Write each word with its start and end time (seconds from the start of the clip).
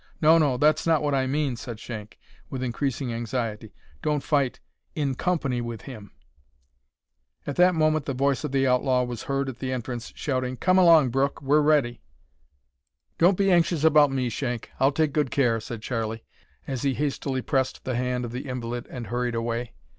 "No, 0.19 0.39
no, 0.39 0.57
that's 0.57 0.87
not 0.87 1.03
what 1.03 1.13
I 1.13 1.27
mean," 1.27 1.55
said 1.55 1.79
Shank, 1.79 2.17
with 2.49 2.63
increasing 2.63 3.13
anxiety. 3.13 3.71
"Don't 4.01 4.23
fight 4.23 4.59
in 4.95 5.13
company 5.13 5.61
with 5.61 5.83
him." 5.83 6.11
At 7.45 7.55
that 7.57 7.75
moment 7.75 8.05
the 8.05 8.15
voice 8.15 8.43
of 8.43 8.51
the 8.51 8.65
outlaw 8.65 9.03
was 9.03 9.21
heard 9.29 9.47
at 9.47 9.59
the 9.59 9.71
entrance 9.71 10.11
shouting, 10.15 10.57
"Come 10.57 10.79
along, 10.79 11.09
Brooke, 11.11 11.39
we're 11.43 11.59
all 11.59 11.63
ready." 11.65 12.01
"Don't 13.19 13.37
be 13.37 13.51
anxious 13.51 13.83
about 13.83 14.11
me, 14.11 14.27
Shank; 14.29 14.71
I'll 14.79 14.91
take 14.91 15.13
good 15.13 15.29
care," 15.29 15.59
said 15.59 15.83
Charlie, 15.83 16.23
as 16.65 16.81
he 16.81 16.95
hastily 16.95 17.43
pressed 17.43 17.83
the 17.83 17.95
hand 17.95 18.25
of 18.25 18.31
the 18.31 18.47
invalid 18.49 18.87
and 18.89 19.05
hurried 19.05 19.35
away. 19.35 19.75